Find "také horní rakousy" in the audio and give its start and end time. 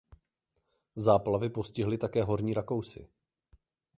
1.97-3.07